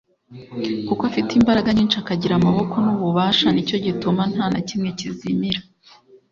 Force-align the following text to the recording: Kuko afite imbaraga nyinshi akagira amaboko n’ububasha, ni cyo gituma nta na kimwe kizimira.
Kuko 0.87 1.01
afite 1.09 1.29
imbaraga 1.39 1.69
nyinshi 1.77 1.97
akagira 2.01 2.33
amaboko 2.37 2.75
n’ububasha, 2.85 3.47
ni 3.51 3.61
cyo 3.67 3.77
gituma 3.85 4.21
nta 4.33 4.45
na 4.53 4.59
kimwe 4.67 4.89
kizimira. 4.97 5.59